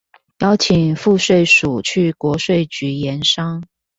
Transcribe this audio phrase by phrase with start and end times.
[0.39, 3.61] 邀請賦稅署去國稅局研商